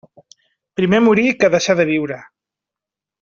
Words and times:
Primer 0.79 1.01
morir 1.09 1.25
que 1.43 1.49
deixar 1.57 1.75
de 1.81 1.85
viure. 1.93 2.17